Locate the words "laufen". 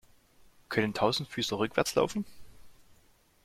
1.93-2.25